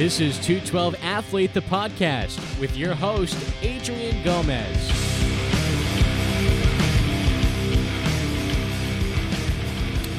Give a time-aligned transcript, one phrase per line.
[0.00, 4.74] This is 212 Athlete, the podcast, with your host, Adrian Gomez.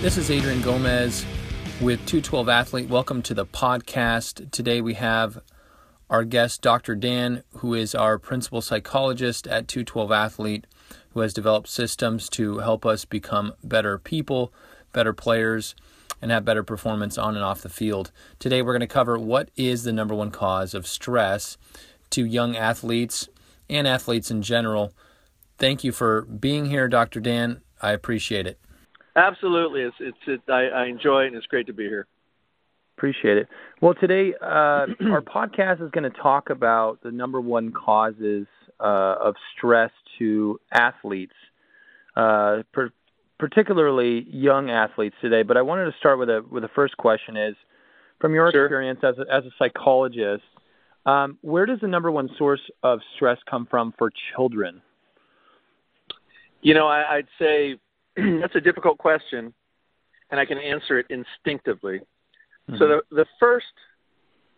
[0.04, 1.26] This is Adrian Gomez
[1.82, 2.90] with 212 Athlete.
[2.90, 4.52] Welcome to the podcast.
[4.52, 5.42] Today we have
[6.12, 6.94] our guest, Dr.
[6.94, 10.68] Dan, who is our principal psychologist at 212 Athlete,
[11.16, 14.54] who has developed systems to help us become better people,
[14.94, 15.74] better players,
[16.22, 18.12] and have better performance on and off the field.
[18.40, 21.58] Today we're going to cover what is the number one cause of stress
[22.12, 23.30] to young athletes
[23.70, 24.94] and athletes in general.
[25.58, 27.20] Thank you for being here, Dr.
[27.20, 27.62] Dan.
[27.82, 28.60] I appreciate it.
[29.16, 32.08] Absolutely, it's it's it, I, I enjoy it, and it's great to be here.
[32.98, 33.48] Appreciate it.
[33.82, 34.46] Well, today uh,
[35.12, 38.48] our podcast is going to talk about the number one causes
[38.80, 41.34] uh, of stress to athletes,
[42.16, 42.94] uh, per-
[43.42, 45.42] particularly young athletes today.
[45.42, 47.56] But I wanted to start with a with the first question: is
[48.20, 48.66] from your Sure.
[48.66, 50.44] experience as a, as a psychologist,
[51.08, 54.80] um, where does the number one source of stress come from for children?
[56.62, 57.80] You know, I, I'd say
[58.16, 59.52] that's a difficult question,
[60.30, 62.00] and I can answer it instinctively.
[62.78, 63.66] So the the first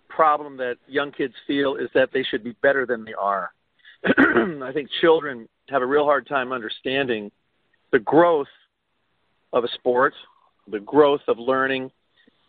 [0.10, 3.52] problem that young kids feel is that they should be better than they are.
[4.06, 7.32] I think children have a real hard time understanding
[7.92, 8.50] the growth
[9.54, 10.14] of a sport,
[10.68, 11.92] the growth of learning,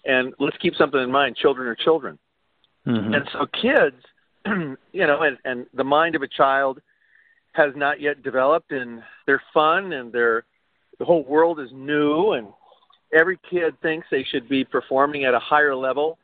[0.04, 2.18] and let's keep something in mind: children are children.
[2.86, 3.14] Mhm.
[3.16, 3.96] And so kids,
[4.92, 6.80] you know, and, and the mind of a child
[7.52, 10.44] has not yet developed and they're fun and they're
[10.98, 12.48] the whole world is new and
[13.12, 16.18] every kid thinks they should be performing at a higher level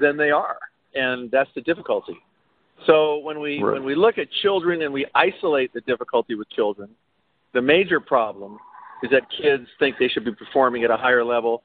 [0.00, 0.58] than they are.
[0.94, 2.18] And that's the difficulty.
[2.86, 3.72] So when we Right.
[3.72, 6.90] when we look at children and we isolate the difficulty with children,
[7.52, 8.58] the major problem
[9.02, 11.62] is that kids think they should be performing at a higher level.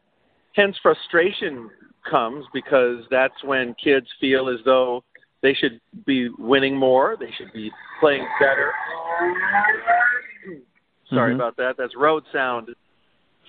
[0.56, 1.70] Hence frustration
[2.10, 5.04] comes because that's when kids feel as though
[5.42, 8.72] they should be winning more, they should be playing better.
[11.09, 11.36] Sorry Mhm.
[11.36, 11.78] about that.
[11.78, 12.74] That's road sound.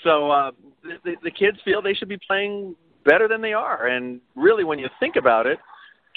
[0.02, 0.50] So uh,
[0.82, 4.64] the, the, the kids feel they should be playing better than they are, and really,
[4.64, 5.58] when you think about it,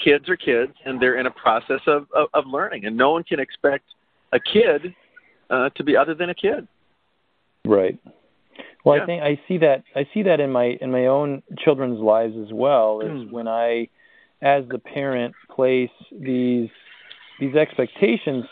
[0.02, 3.22] kids are kids, and they're in a process of of, of learning, and no one
[3.22, 3.84] can expect
[4.32, 4.94] a kid
[5.50, 6.66] uh, to be other than a kid.
[7.66, 7.98] Right.
[8.84, 9.02] Well, Yeah.
[9.02, 12.36] I think I see that I see that in my in my own children's lives
[12.36, 13.00] as well.
[13.00, 13.30] Is Mm.
[13.32, 13.88] when I,
[14.40, 16.70] as the parent, place these
[17.40, 18.44] these expectations.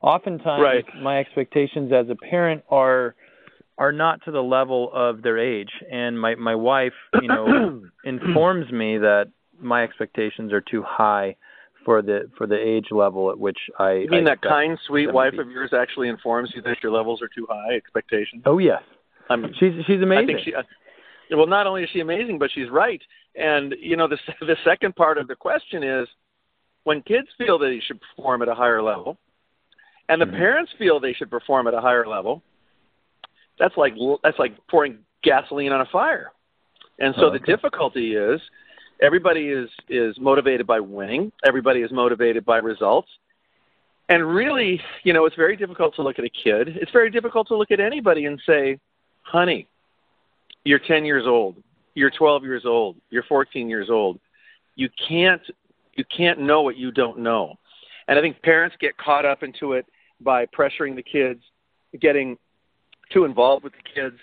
[0.00, 0.84] Oftentimes, Right.
[1.02, 3.14] my expectations as a parent are
[3.78, 8.70] are not to the level of their age, and my my wife, you know, informs
[8.70, 9.28] me that
[9.60, 11.34] my expectations are too high
[11.88, 13.92] for the for the age level at which I.
[13.94, 17.22] You mean I that kind, sweet wife of yours actually informs you that your levels
[17.22, 17.76] are too high?
[17.76, 18.42] Expectations.
[18.44, 18.82] Oh yes,
[19.30, 20.24] I'm, she's she's amazing.
[20.24, 20.54] I think she.
[20.54, 20.64] Uh,
[21.34, 23.00] well, not only is she amazing, but she's right.
[23.36, 26.06] And you know, the the second part of the question is,
[26.84, 29.16] when kids feel that they should perform at a higher level,
[30.10, 30.36] and the Mhm.
[30.36, 32.42] parents feel they should perform at a higher level,
[33.58, 36.32] that's like that's like pouring gasoline on a fire.
[36.98, 38.42] And so Oh, the difficulty is,
[39.00, 41.32] everybody is is motivated by winning.
[41.46, 43.08] Everybody is motivated by results.
[44.08, 46.68] And really, you know, it's very difficult to look at a kid.
[46.68, 48.78] It's very difficult to look at anybody and say,
[49.20, 49.68] honey,
[50.64, 51.62] you're 10 years old.
[51.94, 52.96] You're 12 years old.
[53.10, 54.18] You're 14 years old.
[54.76, 55.42] You can't
[55.94, 57.56] you can't know what you don't know.
[58.06, 59.84] And I think parents get caught up into it
[60.20, 61.42] by pressuring the kids,
[62.00, 62.38] getting
[63.10, 64.16] too involved with the kids.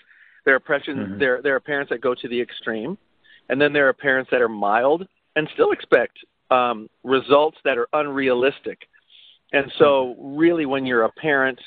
[0.44, 1.18] There are pressures, Mhm.
[1.18, 2.96] there there are parents that go to the extreme,
[3.48, 6.18] and then there are parents that are mild and still expect
[6.50, 8.88] um, results that are unrealistic.
[9.52, 11.58] And so, really, when you're a parent,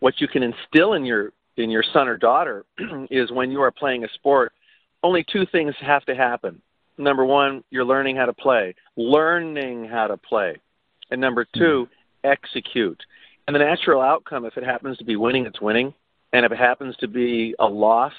[0.00, 2.64] what you can instill in your in your son or daughter
[3.10, 4.52] is when you are playing a sport,
[5.02, 6.60] only two things have to happen.
[6.98, 10.56] Number one, you're learning how to play, learning how to play,
[11.10, 11.88] and number 2
[12.22, 13.00] execute.
[13.46, 15.92] And the natural outcome, if it happens to be winning, it's winning,
[16.32, 18.12] and if it happens to be a loss,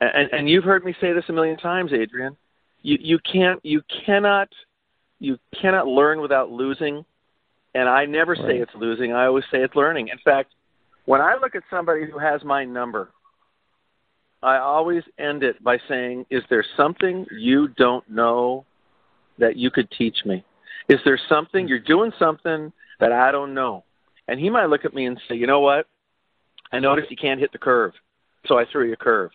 [0.00, 2.36] and, and you've heard me say this a million times, Adrian,
[2.82, 4.48] you you can't you cannot
[5.18, 7.04] you cannot learn without losing.
[7.72, 9.12] And I never say it's losing.
[9.12, 10.08] I always say it's learning.
[10.08, 10.50] In fact,
[11.04, 13.10] when I look at somebody who has my number,
[14.42, 18.64] I always end it by saying, Is there something you don't know
[19.38, 20.44] that you could teach me?
[20.88, 21.68] Is there something mm.
[21.68, 23.84] you're doing something that I don't know?
[24.26, 25.86] And he might look at me and say, You know what?
[26.72, 27.92] I noticed you can't hit the curve,
[28.46, 29.30] so I threw you a curve.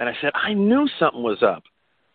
[0.00, 1.62] And I said, I knew something was up.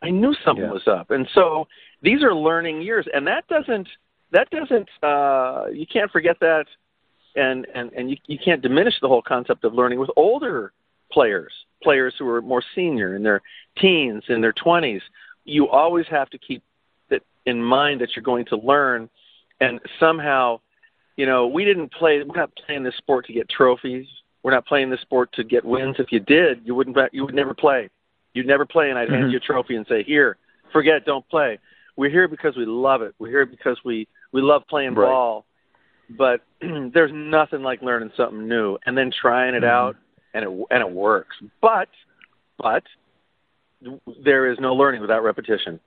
[0.01, 0.71] I knew something Yeah.
[0.71, 1.11] was up.
[1.11, 1.67] And so
[2.01, 3.87] these are learning years, and that doesn't
[4.31, 6.65] that doesn't uh, you can't forget that,
[7.35, 10.73] and and and you you can't diminish the whole concept of learning with older
[11.11, 13.41] players, players who are more senior in their
[13.77, 15.01] teens, in their twenties.
[15.45, 16.63] You always have to keep
[17.09, 19.09] that in mind that you're going to learn,
[19.61, 20.59] and somehow,
[21.17, 22.21] you know, we didn't play.
[22.23, 24.07] We're not playing this sport to get trophies.
[24.45, 25.95] We're not playing this sport to get wins.
[25.97, 26.95] If you did, you wouldn't.
[27.11, 27.89] You would never play.
[28.35, 29.21] You'd never play, and I'd mm-hmm.
[29.21, 30.37] hand you a trophy and say, "Here,
[30.71, 31.57] forget, it, don't play."
[31.95, 33.15] We're here because we love it.
[33.17, 35.07] We're here because we we love playing right.
[35.07, 35.45] ball.
[36.11, 39.65] But there's nothing like learning something new and then trying it mm-hmm.
[39.65, 39.95] out,
[40.35, 41.37] and it and it works.
[41.59, 41.89] But
[42.59, 42.83] but
[44.23, 45.79] there is no learning without repetition.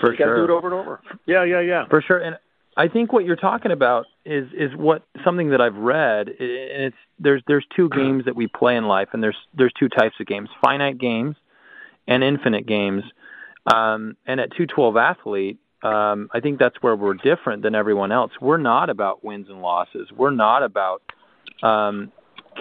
[0.00, 0.26] For you sure.
[0.26, 1.00] Got to do it over and over.
[1.26, 1.88] Yeah, yeah, yeah.
[1.88, 2.18] For sure.
[2.18, 2.36] And
[2.78, 6.96] I think what you're talking about is is what something that I've read, and it's
[7.18, 10.26] there's there's two games that we play in life, and there's there's two types of
[10.26, 11.34] games: finite games
[12.06, 13.02] and infinite games.
[13.66, 18.30] Um, and at 212 athlete, um, I think that's where we're different than everyone else.
[18.40, 20.08] We're not about wins and losses.
[20.16, 21.02] We're not about
[21.64, 22.12] um,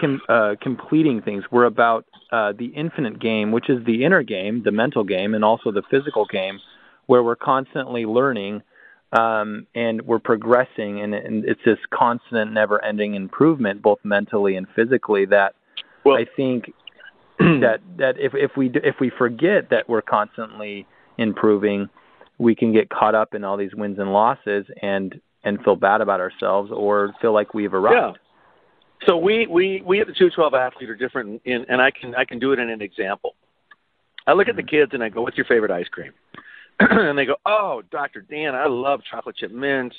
[0.01, 1.43] com- uh, completing things.
[1.51, 5.45] We're about uh, the infinite game, which is the inner game, the mental game, and
[5.45, 6.59] also the physical game,
[7.05, 8.63] where we're constantly learning
[9.13, 15.25] um, and we're progressing, and, and it's this constant, never-ending improvement, both mentally and physically.
[15.25, 15.56] That
[16.04, 16.74] well, I think
[17.39, 20.86] that that if if we if we forget that we're constantly
[21.18, 21.89] improving,
[22.38, 26.01] we can get caught up in all these wins and losses and and feel bad
[26.01, 28.18] about ourselves or feel like we've arrived.
[28.18, 29.07] Yeah.
[29.07, 32.25] So we we we at the 212 athlete are different, in, and I can I
[32.25, 33.36] can do it in an example.
[34.25, 36.12] I look at the kids and I go, "What's your favorite ice cream?"
[36.79, 38.21] and they go, "Oh, Dr.
[38.21, 39.94] Dan, I love chocolate chip mint.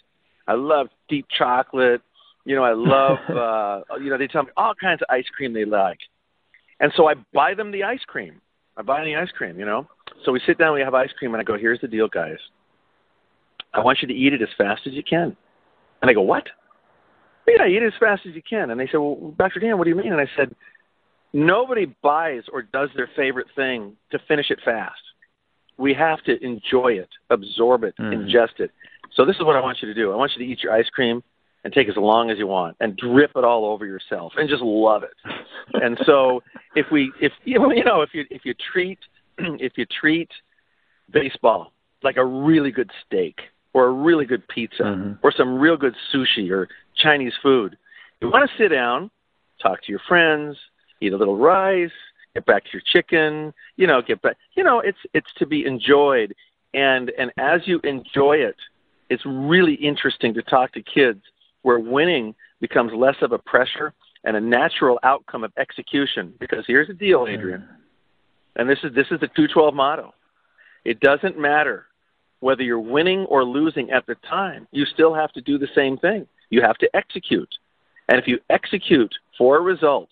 [0.46, 2.02] I love deep chocolate.
[2.44, 5.52] You know, I love uh, you know they tell me all kinds of ice cream
[5.52, 5.98] they like."
[6.80, 8.40] And so I buy them the ice cream.
[8.76, 9.88] I buy the ice cream, you know.
[10.24, 12.38] So we sit down, we have ice cream, and I go, "Here's the deal, guys.
[13.74, 15.36] I want you to eat it as fast as you can."
[16.00, 16.44] And they go, "What?"
[17.56, 18.70] yeah, eat it as fast as you can.
[18.70, 19.60] And they said, well, Dr.
[19.60, 20.12] Dan, what do you mean?
[20.12, 20.54] And I said,
[21.32, 25.00] nobody buys or does their favorite thing to finish it fast.
[25.78, 28.28] We have to enjoy it, absorb it, mm-hmm.
[28.28, 28.70] ingest it.
[29.14, 30.12] So this is what I want you to do.
[30.12, 31.22] I want you to eat your ice cream
[31.64, 34.62] and take as long as you want and drip it all over yourself and just
[34.62, 35.14] love it.
[35.74, 36.42] and so
[36.74, 38.98] if we if you know if you if you treat
[39.38, 40.30] if you treat
[41.10, 41.72] baseball
[42.02, 43.40] like a really good steak
[43.72, 45.12] or a really good pizza mm-hmm.
[45.22, 47.76] or some real good sushi or Chinese food.
[48.20, 49.10] You want to sit down,
[49.62, 50.56] talk to your friends,
[51.00, 51.90] eat a little rice,
[52.38, 55.66] get back to your chicken, you know, get back you know, it's it's to be
[55.66, 56.34] enjoyed
[56.74, 58.56] and and as you enjoy it,
[59.10, 61.22] it's really interesting to talk to kids
[61.62, 63.92] where winning becomes less of a pressure
[64.24, 67.64] and a natural outcome of execution because here's the deal, Adrian.
[68.56, 70.14] And this is this is the 212 motto.
[70.84, 71.86] It doesn't matter
[72.40, 75.96] whether you're winning or losing at the time, you still have to do the same
[75.98, 76.26] thing.
[76.50, 77.52] You have to execute.
[78.08, 80.08] And if you execute for a result,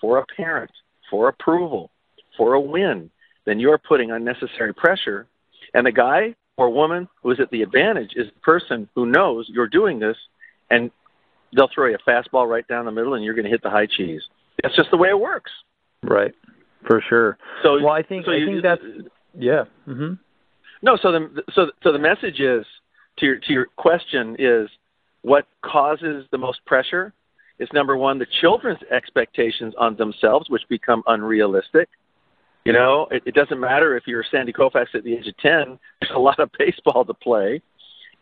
[0.00, 0.70] for a parent,
[1.10, 1.90] for approval,
[2.36, 3.10] for a win,
[3.44, 5.26] then you're putting unnecessary pressure.
[5.74, 9.48] And the guy or woman who is at the advantage is the person who knows
[9.48, 10.16] you're doing this,
[10.70, 10.90] and
[11.54, 13.70] they'll throw you a fastball right down the middle, and you're going to hit the
[13.70, 14.22] high cheese.
[14.62, 15.50] That's just the way it works.
[16.02, 16.34] Right,
[16.86, 17.38] for sure.
[17.62, 18.82] So, well, I think so I you, think that's
[19.38, 19.64] yeah.
[19.86, 20.14] Mm-hmm.
[20.82, 22.64] No, so the so so the message is
[23.18, 24.68] to your to your question is
[25.22, 27.12] what causes the most pressure
[27.58, 31.88] is number one the children's expectations on themselves, which become unrealistic.
[32.64, 35.78] You know, it, it doesn't matter if you're Sandy Koufax at the age of ten.
[36.00, 37.62] There's a lot of baseball to play,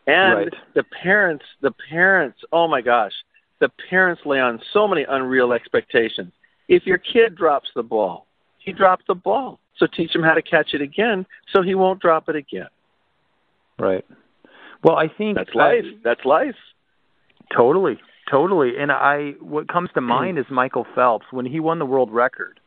[0.07, 0.53] and right.
[0.75, 3.13] the parents, the parents, oh my gosh,
[3.59, 6.31] the parents lay on so many unreal expectations.
[6.67, 8.27] If your kid drops the ball,
[8.59, 9.59] he dropped the ball.
[9.77, 12.67] So teach him how to catch it again so he won't drop it again.
[13.77, 14.05] Right.
[14.83, 15.83] Well, I think that's life.
[15.85, 16.55] I, that's life.
[17.55, 17.97] Totally.
[18.29, 18.77] Totally.
[18.77, 22.59] And I what comes to mind is Michael Phelps when he won the world record.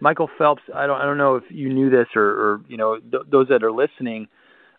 [0.00, 2.98] Michael Phelps, I don't I don't know if you knew this or or you know
[2.98, 4.28] th- those that are listening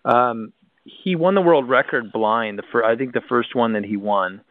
[0.04, 3.84] um he won the world record blind the fir- I think the first one that
[3.84, 4.42] he won.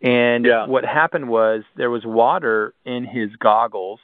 [0.00, 0.66] And yeah.
[0.66, 4.00] what happened was there was water in his goggles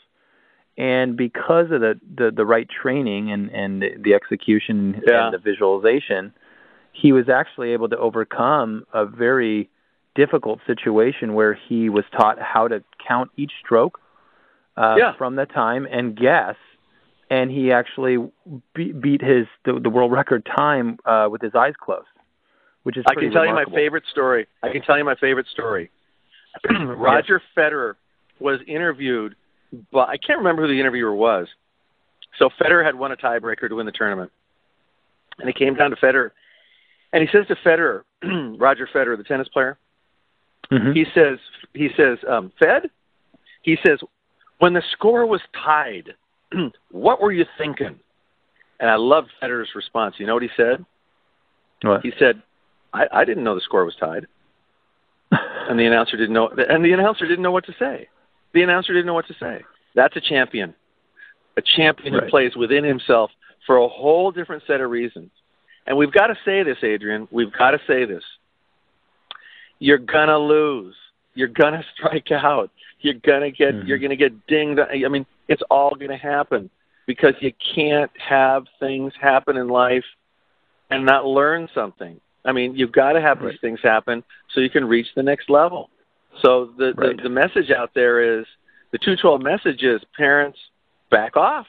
[0.77, 5.27] and because of the the, the right training and and the execution yeah.
[5.27, 6.33] and the visualization
[6.93, 9.71] he was actually able to overcome a very
[10.19, 14.01] difficult situation where he was taught how to count each stroke
[14.77, 15.13] uh, yeah.
[15.17, 16.57] from the time and guess
[17.31, 18.17] and he actually
[18.75, 22.07] be- beat his the, the world record time uh, with his eyes closed
[22.83, 23.73] which is I can tell remarkable.
[23.73, 24.47] you my favorite story.
[24.63, 25.91] I can tell you my favorite story.
[26.71, 27.95] Roger Federer
[28.41, 29.35] was interviewed
[29.93, 31.47] but I can't remember who the interviewer was.
[32.39, 34.31] So Federer had won a tiebreaker to win the tournament,
[35.39, 36.31] and he came down to Federer,
[37.13, 38.03] and he says to Federer,
[38.59, 39.79] Roger Federer, the tennis player,
[40.71, 40.93] mm-hmm.
[40.93, 41.39] he says,
[41.75, 42.91] he says, um, Fed,
[43.63, 44.01] he says,
[44.59, 46.15] when the score was tied,
[46.91, 47.99] what were you thinking?
[48.81, 50.17] And I love Federer's response.
[50.19, 50.85] You know what he said?
[51.83, 52.03] What?
[52.03, 52.43] He said,
[52.93, 54.27] I, I didn't know the score was tied.
[55.31, 58.09] and the announcer didn't know and the announcer didn't know what to say.
[58.55, 59.63] The announcer didn't know what to say.
[59.95, 60.75] That's a champion.
[61.57, 62.25] A champion Right.
[62.25, 63.31] who plays within himself
[63.67, 65.31] for a whole different set of reasons.
[65.87, 67.29] And we've got to say this, Adrian.
[67.31, 68.23] We've got to say this.
[69.79, 70.95] You're gonna lose.
[71.35, 72.71] You're gonna strike out.
[73.01, 73.75] You're gonna get.
[73.75, 73.87] Mhm.
[73.87, 74.81] You're gonna get dinged.
[74.81, 76.69] I mean, it's all gonna happen
[77.07, 80.05] because you can't have things happen in life
[80.91, 82.21] and not learn something.
[82.45, 83.53] I mean, you've got to have Right.
[83.53, 85.91] these things happen so you can reach the next level.
[86.41, 87.17] So the, Right.
[87.17, 88.47] the the message out there is
[88.91, 90.59] the 212 message is parents
[91.11, 91.67] back off.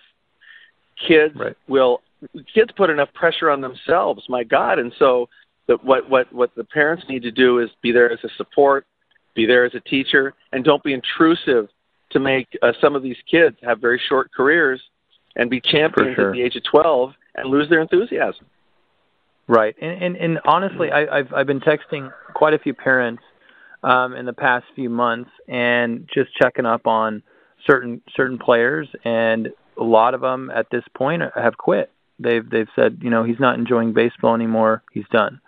[0.98, 1.56] Kids Right.
[1.68, 2.01] will
[2.54, 5.30] kids put enough pressure on themselves, my God, and so
[5.70, 8.86] the, what what what the parents need to do is be there as a support,
[9.36, 11.70] be there as a teacher, and don't be intrusive
[12.10, 14.82] to make uh, some of these kids have very short careers
[15.36, 16.30] and be champions sure.
[16.30, 18.48] at the age of 12 and lose their enthusiasm.
[19.48, 23.22] Right, and and, and honestly, I, I've I've been texting quite a few parents
[23.84, 27.22] um, in the past few months, and just checking up on
[27.68, 31.92] certain certain players, and a lot of them at this point have quit.
[32.18, 34.82] They've they've said, you know, he's not enjoying baseball anymore.
[34.92, 35.40] He's done.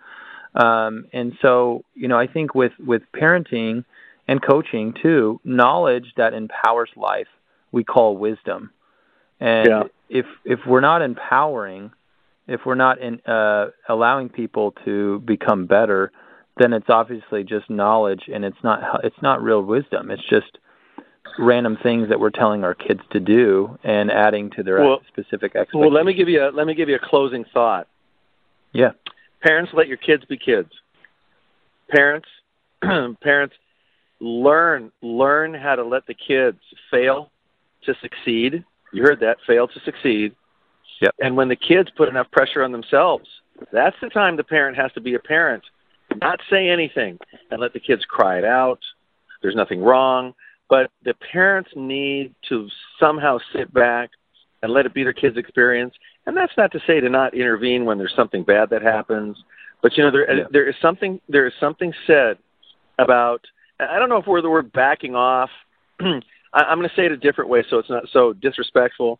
[0.54, 3.84] Um, and so, you know, I think with with parenting
[4.28, 7.28] and coaching too, knowledge that empowers life
[7.72, 8.70] we call wisdom.
[9.40, 9.82] And Yeah.
[10.08, 11.90] if if we're not empowering,
[12.46, 16.12] if we're not in, uh, allowing people to become better,
[16.58, 20.10] then it's obviously just knowledge, and it's not it's not real wisdom.
[20.10, 20.58] It's just
[21.38, 25.56] random things that we're telling our kids to do and adding to their Well- specific
[25.56, 25.80] expectations.
[25.80, 27.86] Well, let me give you a, let me give you a closing thought.
[28.72, 28.92] Yeah.
[29.42, 30.70] Parents, let your kids be kids.
[31.90, 32.28] Parents,
[33.20, 33.54] parents,
[34.20, 36.58] learn learn how to let the kids
[36.90, 37.30] fail
[37.84, 38.64] to succeed.
[38.92, 40.34] You heard that, fail to succeed.
[41.00, 41.14] Yep.
[41.20, 43.26] And when the kids put enough pressure on themselves,
[43.72, 45.62] that's the time the parent has to be a parent,
[46.20, 47.18] not say anything
[47.50, 48.78] and let the kids cry it out.
[49.42, 50.34] There's nothing wrong,
[50.68, 52.68] but the parents need to
[53.00, 54.10] somehow sit back
[54.62, 55.94] and let it be their kids' experience.
[56.26, 59.36] And that's not to say to not intervene when there's something bad that happens,
[59.82, 60.44] but you know there Yeah.
[60.50, 62.38] there is something there is something said
[62.98, 63.40] about
[63.80, 65.50] I don't know if we're the word backing off.
[66.00, 66.20] I,
[66.54, 69.18] I'm going to say it a different way so it's not so disrespectful.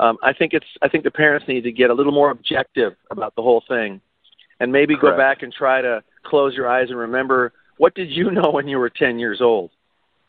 [0.00, 2.94] Um, I think it's I think the parents need to get a little more objective
[3.10, 4.00] about the whole thing,
[4.60, 8.30] and maybe go back and try to close your eyes and remember what did you
[8.38, 9.70] know when you were 10 years old.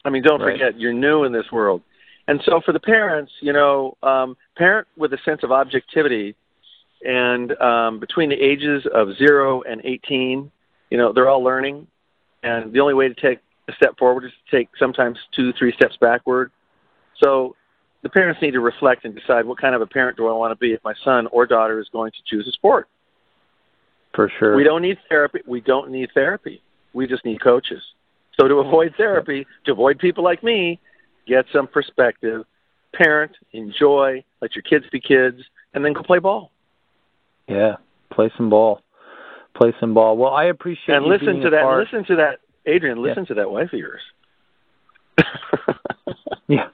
[0.04, 0.54] I mean, don't Right.
[0.54, 1.82] forget you're new in this world,
[2.28, 6.36] and so for the parents, you know, um, parent with a sense of objectivity,
[7.04, 10.52] and um, between the ages of zero and 18,
[10.90, 11.88] you know, they're all learning,
[12.44, 15.74] and the only way to take a step forward is to take sometimes two, three
[15.74, 16.52] steps backward.
[17.24, 17.56] So
[18.04, 20.52] the parents need to reflect and decide what kind of a parent do I want
[20.52, 22.88] to be if my son or daughter is going to choose a sport.
[24.14, 24.56] For sure.
[24.56, 25.40] We don't need therapy.
[25.46, 26.62] We don't need therapy.
[26.94, 27.82] We just need coaches.
[28.40, 30.80] So to avoid therapy, to avoid people like me,
[31.28, 32.44] get some perspective,
[32.94, 35.38] parent, enjoy, let your kids be kids,
[35.74, 36.52] and then go play ball.
[37.48, 37.76] Yeah,
[38.12, 38.82] play some ball.
[39.56, 40.18] Play some ball.
[40.18, 41.62] Well, I appreciate and listen to that.
[41.64, 43.02] part- Listen to that, Adrian.
[43.02, 44.02] Listen to that wife of yours.
[46.48, 46.68] Yeah,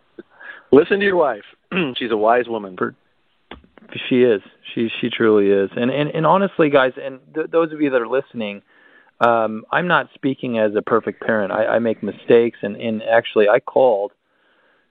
[0.72, 1.42] listen to your wife.
[1.96, 2.76] She's a wise woman.
[2.76, 2.94] For-
[4.08, 4.40] she is.
[4.72, 5.68] She she truly is.
[5.76, 8.62] And and and honestly, guys, and th- those of you that are listening,
[9.20, 11.52] um, I'm not speaking as a perfect parent.
[11.52, 14.12] I, I make mistakes, and and actually, I called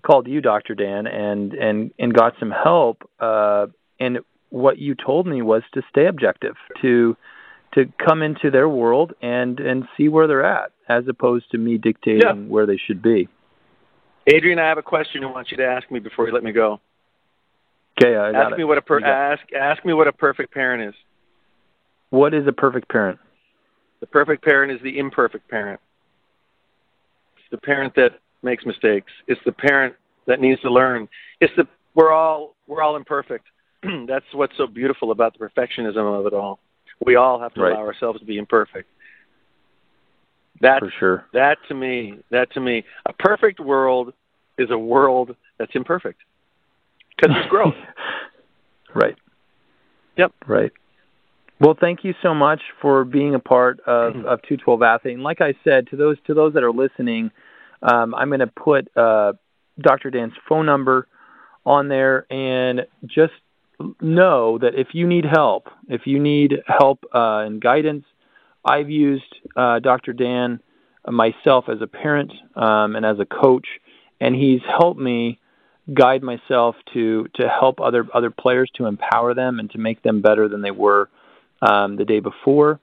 [0.02, 3.10] called you, Doctor Dan, and and and got some help.
[3.20, 3.68] Uh,
[4.00, 4.20] and
[4.50, 7.18] what you told me was to stay objective, to
[7.74, 11.78] to come into their world and and see where they're at, as opposed to me
[11.78, 12.34] dictating Yeah.
[12.34, 13.28] where they should be.
[14.28, 16.52] Adrian, I have a question I want you to ask me before you let me
[16.52, 16.80] go.
[18.00, 18.58] Okay, I got ask it.
[18.60, 20.96] me what a per- ask ask me what a perfect parent is.
[22.12, 23.20] What is a perfect parent?
[24.00, 25.80] The perfect parent is the imperfect parent.
[27.38, 29.12] It's the parent that makes mistakes.
[29.28, 29.96] It's the parent
[30.28, 31.08] that needs to learn.
[31.42, 33.46] It's the we're all we're all imperfect.
[34.08, 36.60] That's what's so beautiful about the perfectionism of it all.
[37.06, 37.72] We all have to Right.
[37.74, 38.88] allow ourselves to be imperfect.
[40.62, 41.26] That For sure.
[41.34, 44.14] that to me, that to me, a perfect world
[44.58, 46.20] is a world that's imperfect
[47.16, 47.76] because there's growth.
[48.94, 49.16] right.
[50.18, 50.34] Yep.
[50.48, 50.72] Right.
[51.60, 55.14] Well, thank you so much for being a part of, of 212 Athlete.
[55.16, 57.32] And like I said, to those to those that are listening,
[57.82, 59.34] um, I'm going to put uh,
[59.80, 60.10] Dr.
[60.10, 61.08] Dan's phone number
[61.66, 63.34] on there, and just
[64.02, 68.06] know that if you need help, if you need help uh, and guidance,
[68.64, 70.14] I've used uh, Dr.
[70.14, 70.62] Dan
[71.06, 73.68] myself as a parent um, and as a coach,
[74.22, 75.40] and he's helped me
[75.94, 80.22] guide myself to to help other other players to empower them and to make them
[80.22, 81.10] better than they were
[81.62, 82.80] um, the day before,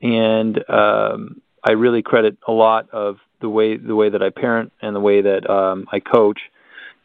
[0.00, 4.72] and um, I really credit a lot of the way the way that I parent
[4.82, 6.40] and the way that um, I coach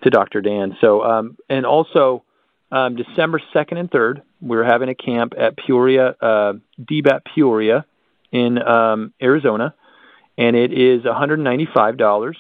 [0.04, 0.42] to Dr.
[0.42, 0.78] Dan.
[0.82, 2.24] So um, and also
[2.72, 7.86] um, December second and third, we're having a camp at Peoria, uh, DBAT Peoria
[8.32, 9.76] in um, Arizona,
[10.38, 12.34] and it is $195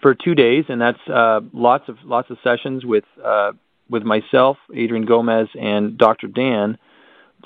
[0.00, 3.52] for two days, and that's uh, lots of lots of sessions with uh,
[3.90, 6.28] with myself, Adrian Gomez, and Dr.
[6.28, 6.78] Dan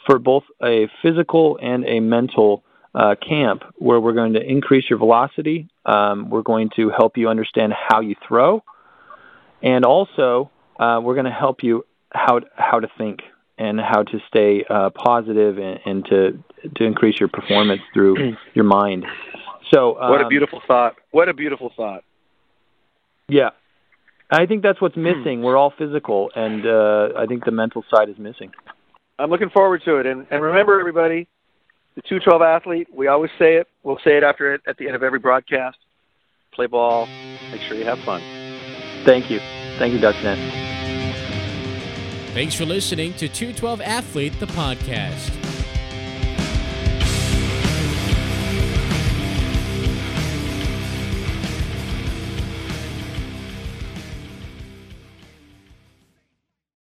[0.07, 2.63] for both a physical and a mental
[2.95, 5.69] uh, camp where we're going to increase your velocity.
[5.85, 8.63] Um, we're going to help you understand how you throw,
[9.63, 13.21] and also uh, we're going to help you how how to think
[13.59, 16.43] and how to stay uh, positive and, and to
[16.77, 19.07] to increase your performance through your mind.
[19.73, 20.97] So um, what a beautiful thought!
[21.11, 22.05] What a beautiful thought!
[23.29, 23.51] Yeah,
[24.31, 25.43] I think that's what's missing.
[25.43, 28.53] We're all physical, and uh, I think the mental side is missing.
[29.19, 30.07] I'm looking forward to it.
[30.07, 31.27] And, and remember, everybody,
[31.97, 33.67] the 212 athlete, we always say it.
[33.83, 35.79] We'll say it after it at the end of every broadcast.
[36.53, 37.07] Play ball.
[37.51, 38.21] Make sure you have fun.
[39.05, 39.41] Thank you.
[39.79, 40.23] Thank you, Dr.
[40.23, 40.39] Dan.
[42.35, 45.48] Thanks for listening to 212 Athlete, the podcast.